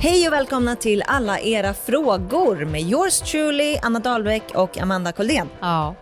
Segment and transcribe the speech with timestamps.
[0.00, 5.48] Hej och välkomna till alla era frågor med yours truly, Anna Dahlbeck och Amanda Koldén.
[5.60, 5.94] Ja.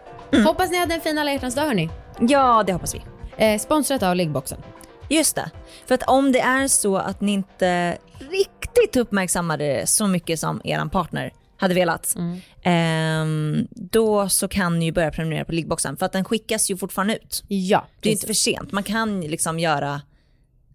[0.46, 1.90] Hoppas ni hade en fin alla hjärtans dag hörni.
[2.20, 3.02] Ja, det hoppas vi.
[3.36, 4.62] Eh, sponsrat av Liggboxen.
[5.08, 5.50] Just det.
[5.86, 10.60] För att om det är så att ni inte riktigt uppmärksammade det så mycket som
[10.64, 12.16] er partner hade velat,
[12.62, 16.76] ehm, då så kan ni ju börja prenumerera på liggboxen för att den skickas ju
[16.76, 17.42] fortfarande ut.
[17.48, 18.72] Ja, Det är inte för sent.
[18.72, 20.00] Man kan liksom göra,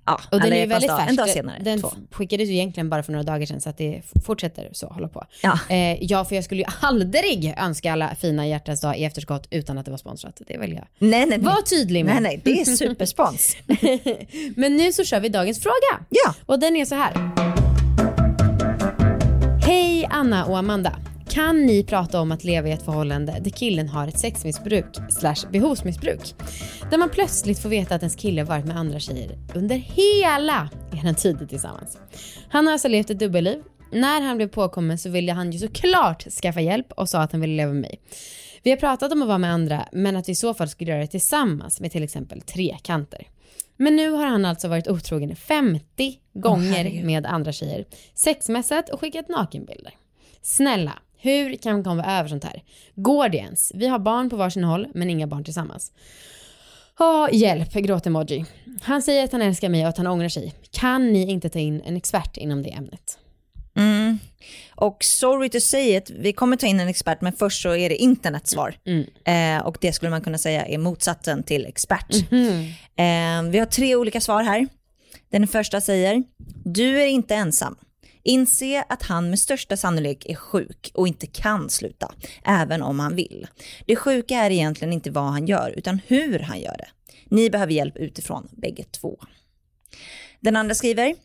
[0.05, 1.09] ja, Och den är ju väldigt dag, färsk.
[1.09, 1.59] en dag senare.
[1.63, 1.91] Den två.
[2.11, 5.25] skickades ju egentligen bara för några dagar sedan så att det fortsätter så hålla på.
[5.43, 5.59] Ja.
[5.69, 9.77] Eh, ja, för jag skulle ju aldrig önska alla fina hjärtans dag i efterskott utan
[9.77, 10.41] att det var sponsrat.
[10.47, 12.13] Det vill jag Nej, nej, vara tydlig med.
[12.21, 13.57] Nej, nej, det är superspons.
[14.55, 16.05] Men nu så kör vi dagens fråga.
[16.09, 16.33] Ja.
[16.45, 17.64] Och den är så här.
[19.67, 20.99] Hej Anna och Amanda.
[21.29, 25.51] Kan ni prata om att leva i ett förhållande där killen har ett sexmissbruk slash
[25.51, 26.35] behovsmissbruk?
[26.91, 31.13] Där man plötsligt får veta att ens kille varit med andra tjejer under hela er
[31.13, 31.97] tid tillsammans.
[32.49, 33.63] Han har alltså levt ett dubbelliv.
[33.91, 37.41] När han blev påkommen så ville han ju såklart skaffa hjälp och sa att han
[37.41, 37.99] ville leva med mig.
[38.65, 40.91] Vi har pratat om att vara med andra men att vi i så fall skulle
[40.91, 43.27] göra det tillsammans med till exempel trekanter.
[43.77, 47.05] Men nu har han alltså varit otrogen 50 gånger herregud.
[47.05, 49.93] med andra tjejer, sexmässat och skickat nakenbilder.
[50.41, 52.63] Snälla, hur kan man komma över sånt här?
[52.95, 53.71] Går det ens?
[53.75, 55.91] Vi har barn på varsin håll, men inga barn tillsammans.
[56.99, 58.45] Åh, hjälp, gråt-emoji.
[58.81, 60.53] Han säger att han älskar mig och att han ångrar sig.
[60.71, 63.19] Kan ni inte ta in en expert inom det ämnet?
[64.05, 64.19] Mm.
[64.75, 67.89] Och sorry to say it, vi kommer ta in en expert men först så är
[67.89, 68.75] det internets svar.
[69.25, 72.15] Eh, och det skulle man kunna säga är motsatsen till expert.
[72.97, 74.67] Eh, vi har tre olika svar här.
[75.31, 76.23] Den första säger,
[76.65, 77.75] du är inte ensam.
[78.23, 82.13] Inse att han med största sannolikhet är sjuk och inte kan sluta,
[82.45, 83.47] även om han vill.
[83.85, 86.87] Det sjuka är egentligen inte vad han gör, utan hur han gör det.
[87.29, 89.19] Ni behöver hjälp utifrån, bägge två.
[90.39, 91.15] Den andra skriver,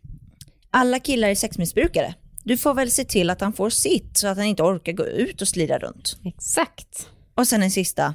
[0.71, 2.15] alla killar är sexmissbrukare.
[2.45, 5.07] Du får väl se till att han får sitt så att han inte orkar gå
[5.07, 6.17] ut och slira runt.
[6.25, 7.09] Exakt.
[7.35, 8.15] Och sen en sista.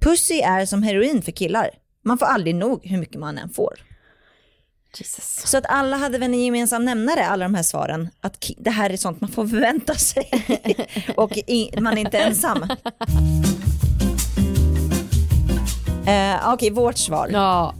[0.00, 1.70] Pussy är som heroin för killar.
[2.04, 3.74] Man får aldrig nog hur mycket man än får.
[4.98, 5.42] Jesus.
[5.46, 8.90] Så att alla hade väl en gemensam nämnare, alla de här svaren, att det här
[8.90, 10.30] är sånt man får förvänta sig.
[11.16, 11.38] och
[11.80, 12.62] man är inte ensam.
[16.06, 17.28] Eh, Okej, vårt svar.
[17.32, 17.74] Ja,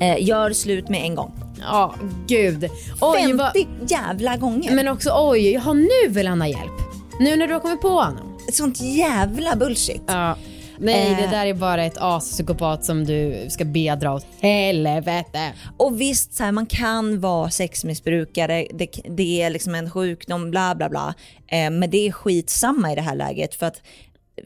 [0.00, 1.43] Eh, gör slut med en gång.
[1.64, 1.94] Ja,
[2.26, 2.64] gud.
[3.00, 3.52] Oj, 50 vad...
[3.90, 4.74] jävla gånger.
[4.74, 6.72] Men också oj, ja, nu vill han ha hjälp.
[7.20, 8.38] Nu när du har kommit på honom.
[8.52, 10.02] Sånt jävla bullshit.
[10.06, 10.36] Ja.
[10.78, 11.16] Nej, Eh.
[11.20, 15.52] det där är bara ett aspsykopat som du ska be dra åt helvete.
[15.76, 20.74] Och visst, så här, man kan vara sexmissbrukare, det, det är liksom en sjukdom, bla
[20.74, 21.14] bla bla.
[21.46, 23.82] Eh, men det är skitsamma i det här läget för att,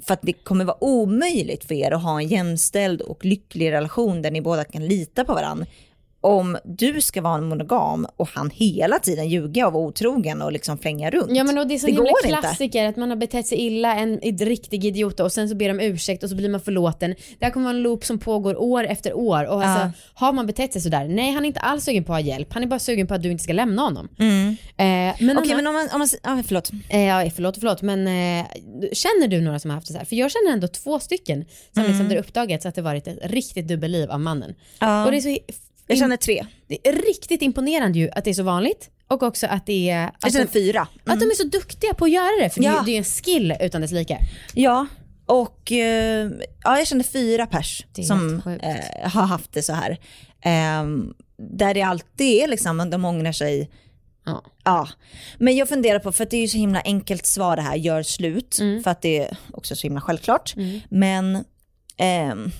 [0.03, 4.23] för att det kommer vara omöjligt för er att ha en jämställd och lycklig relation
[4.23, 5.67] där ni båda kan lita på varandra.
[6.29, 10.53] Om du ska vara en monogam och han hela tiden ljuga och vara otrogen och
[10.53, 11.31] liksom flänga runt.
[11.37, 12.41] Ja men och det är så det himla går inte.
[12.41, 15.69] klassiker att man har betett sig illa, en en riktig idiot och sen så ber
[15.69, 17.15] de ursäkt och så blir man förlåten.
[17.39, 19.91] Det här kommer vara en loop som pågår år efter år och alltså, Ja.
[20.15, 22.53] har man betett sig sådär, nej han är inte alls sugen på att ha hjälp,
[22.53, 24.09] han är bara sugen på att du inte ska lämna honom.
[24.19, 24.49] Mm.
[24.49, 26.71] Eh, men Okej Anna- men om man, om man ja, förlåt.
[26.89, 28.47] Eh, ja, förlåt, förlåt, men eh,
[28.93, 30.07] känner du några som har haft det så här?
[30.07, 31.45] För jag känner ändå två stycken
[31.75, 34.55] som liksom där uppdagats att det varit ett riktigt dubbelliv av mannen.
[34.81, 35.05] Ja.
[35.05, 35.39] Och det är så
[35.89, 36.47] Jag känner tre.
[36.69, 40.01] det är riktigt imponerande ju att det är så vanligt och också att det är
[40.03, 40.81] Jag att, känner de, fyra.
[41.05, 42.81] att de är så duktiga på att göra det för det, Ja.
[42.81, 44.19] är- det är ju en skill utan dess like.
[44.55, 44.87] Ja,
[45.27, 46.31] och eh,
[46.65, 49.99] ja, jag kände fyra pers Det som eh, har haft det så här.
[50.43, 53.71] Ehm, där det alltid är liksom, de ångrar sig.
[54.27, 54.43] Ja.
[54.65, 54.89] Ja,
[55.39, 57.77] men jag funderar på, för att det är ju så himla enkelt svar det här,
[57.77, 58.83] gör slut, Mm.
[58.83, 60.55] för att det är också så himla självklart.
[60.89, 61.45] Men
[61.97, 62.51] ehm,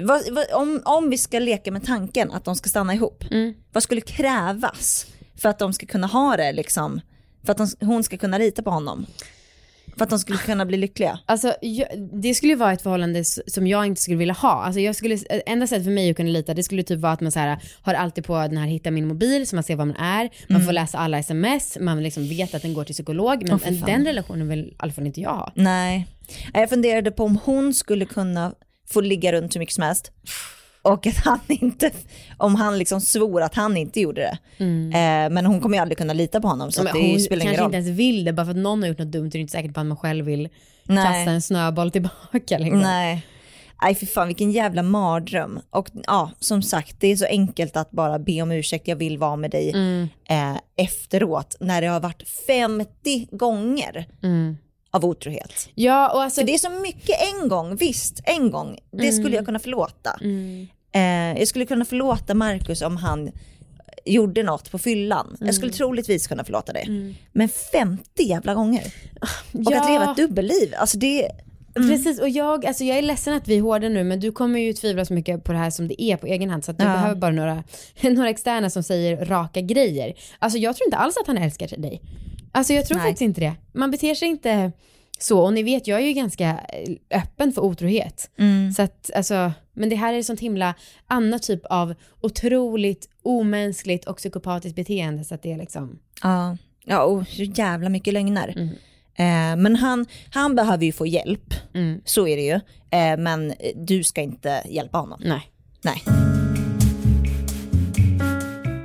[0.00, 3.54] vad, vad, om, om vi ska leka med tanken att de ska stanna ihop, Mm.
[3.72, 5.06] vad skulle krävas
[5.36, 7.00] för att de ska kunna ha det liksom,
[7.44, 9.06] för att de, hon ska kunna lita på honom?
[9.96, 11.18] För att de skulle kunna bli lyckliga?
[11.26, 11.88] Alltså, jag,
[12.22, 14.50] det skulle ju vara ett förhållande som jag inte skulle vilja ha.
[14.64, 17.20] Alltså, jag skulle, enda sättet för mig att kunna lita, det skulle typ vara att
[17.20, 19.84] man så här, har alltid på den här hitta min mobil så man ser var
[19.84, 23.42] man är, man får läsa alla sms, man liksom vet att den går till psykolog.
[23.48, 23.78] Men Mm.
[23.78, 23.86] Fan.
[23.90, 25.52] den relationen vill i alla fall inte jag ha.
[25.54, 26.06] Nej.
[26.54, 28.52] Jag funderade på om hon skulle kunna
[28.92, 30.12] få ligga runt hur mycket som helst.
[30.82, 31.90] Och att han inte,
[32.36, 34.64] om han liksom svor att han inte gjorde det.
[34.64, 37.44] Eh, men hon kommer ju aldrig kunna lita på honom så Men det hon spelar
[37.44, 39.38] kanske inte ens vill det, bara för att någon har gjort något dumt är det
[39.38, 40.48] inte säkert på att man själv vill
[40.84, 41.04] Nej.
[41.04, 42.58] kasta en snöboll tillbaka.
[42.58, 42.80] Liksom.
[42.80, 43.26] Nej.
[43.82, 45.60] Nej för fan vilken jävla mardröm.
[45.70, 49.18] Och ja, som sagt det är så enkelt att bara be om ursäkt, jag vill
[49.18, 50.08] vara med dig Mm.
[50.28, 51.56] eh, efteråt.
[51.60, 54.56] När det har varit 50 gånger Mm.
[54.90, 55.68] Av otrohet.
[55.74, 59.36] Ja, och alltså, För det är så mycket en gång, visst en gång, det skulle
[59.36, 60.18] jag kunna förlåta.
[60.92, 63.30] Eh, jag skulle kunna förlåta Marcus om han
[64.04, 65.36] gjorde något på fyllan.
[65.40, 67.14] Jag skulle troligtvis kunna förlåta det.
[67.32, 68.94] Men 50 jävla gånger.
[69.66, 71.28] Och att leva ett dubbelliv, alltså det...
[71.74, 74.58] Precis och jag, alltså jag är ledsen att vi är hårda nu men du kommer
[74.60, 76.78] ju tvivla så mycket på det här som det är på egen hand så att
[76.78, 76.90] du Ja.
[76.92, 77.64] behöver bara några,
[78.02, 80.14] några externa som säger raka grejer.
[80.38, 82.00] Alltså jag tror inte alls att han älskar dig.
[82.52, 83.06] Alltså jag tror Nej.
[83.06, 83.54] faktiskt inte det.
[83.72, 84.72] Man beter sig inte
[85.18, 88.30] så och ni vet jag är ju ganska eh, öppen för otrohet.
[88.76, 90.74] Så att alltså, men det här är sånt himla
[91.06, 97.02] annat typ av otroligt omänskligt och psykopatiskt beteende så att det är liksom Ja, ja
[97.02, 98.70] och så jävla mycket lögner.
[99.14, 101.54] Eh, men han, han behöver ju få hjälp,
[102.04, 102.60] så är det ju.
[102.98, 105.20] Eh, men du ska inte hjälpa honom.
[105.24, 105.42] nej.
[105.82, 106.02] Nej.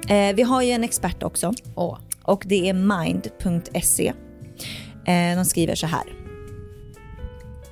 [0.08, 4.14] Eh, vi har ju en expert också Åh och det är mind.se.
[5.08, 6.26] Eh, de skriver så här.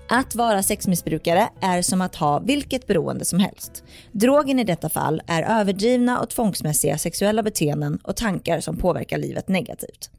[0.09, 3.83] Att vara sexmissbrukare är som att ha vilket beroende som helst.
[4.11, 9.47] Drogen i detta fall är överdrivna och tvångsmässiga sexuella beteenden och tankar som påverkar livet
[9.47, 10.09] negativt.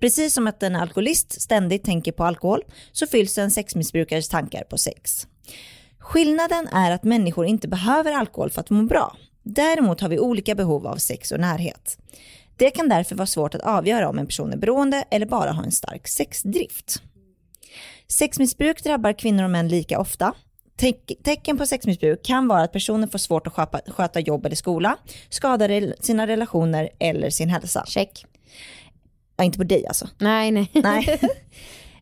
[0.00, 2.62] Precis som att en alkoholist ständigt tänker på alkohol
[2.92, 5.26] så fylls en sexmissbrukares tankar på sex.
[5.98, 9.16] Skillnaden är att människor inte behöver alkohol för att må bra.
[9.42, 11.98] Däremot har vi olika behov av sex och närhet.
[12.56, 15.62] Det kan därför vara svårt att avgöra om en person är beroende eller bara har
[15.64, 17.02] en stark sexdrift.
[18.08, 20.32] Sexmissbruk drabbar kvinnor och män lika ofta.
[20.76, 24.96] Teck- Tecken på sexmissbruk kan vara att personen får svårt att sköta jobb eller skola,
[25.28, 27.84] skadar sina relationer eller sin hälsa.
[27.86, 28.24] Check.
[29.36, 30.08] Ja, inte på dig alltså.
[30.18, 30.70] Nej, nej.
[30.82, 31.20] Nej.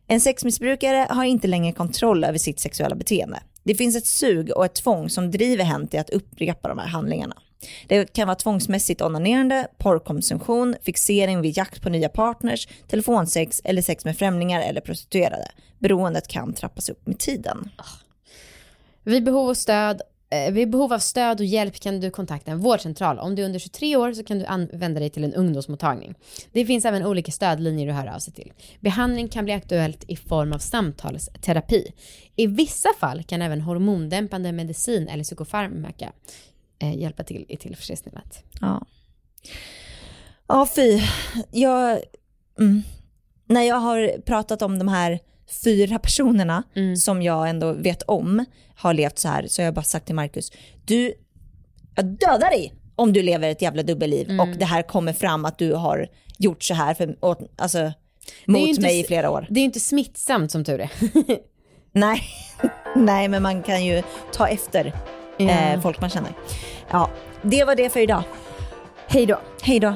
[0.07, 3.39] En sexmissbrukare har inte längre kontroll över sitt sexuella beteende.
[3.63, 6.87] Det finns ett sug och ett tvång som driver hen till att upprepa de här
[6.87, 7.35] handlingarna.
[7.87, 14.05] Det kan vara tvångsmässigt onanerande, porrkonsumtion, fixering vid jakt på nya partners, telefonsex eller sex
[14.05, 15.47] med främlingar eller prostituerade.
[15.79, 17.69] Beroendet kan trappas upp med tiden.
[17.75, 17.83] Ah.
[19.03, 22.59] Vid behov, och stöd, eh, vid behov av stöd och hjälp kan du kontakta en
[22.59, 23.19] vårdcentral.
[23.19, 26.15] Om du är under 23 år så kan du använda dig till en ungdomsmottagning.
[26.51, 28.53] Det finns även olika stödlinjer att höra av sig till.
[28.79, 31.93] Behandling kan bli aktuellt i form av samtalsterapi.
[32.35, 36.11] I vissa fall kan även hormondämpande medicin eller psykofarmaka
[36.83, 38.43] eh, hjälpa till i tillfrisknandet.
[38.61, 38.85] Ja.
[40.47, 41.01] Ja, fy.
[41.51, 41.99] Jag,
[42.59, 42.83] mm.
[43.45, 45.19] När jag har pratat om de här
[45.63, 46.63] fyra personerna
[46.97, 48.45] som jag ändå vet om
[48.75, 50.51] har levt så här så har jag bara sagt till Marcus,
[50.85, 51.13] du,
[51.95, 55.57] jag dödar dig om du lever ett jävla dubbelliv och det här kommer fram att
[55.57, 56.07] du har
[56.37, 57.93] gjort så här för, åt, alltså,
[58.45, 59.47] mot inte mig i flera år.
[59.49, 60.91] Det är ju inte smittsamt som tur är.
[61.91, 62.21] Nej.
[62.95, 64.03] Nej, men man kan ju
[64.33, 64.93] ta efter
[65.37, 66.31] Eh, folk man känner.
[66.91, 67.09] Ja,
[67.41, 68.23] det var det för idag.
[69.07, 69.39] Hej då.
[69.61, 69.93] Hej då.